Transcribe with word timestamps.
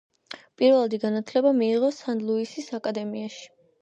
პირველადი 0.61 0.99
განათლება 1.03 1.51
მიიღო 1.59 1.91
სან-ლუისის 1.99 2.73
აკადემიაში. 2.79 3.45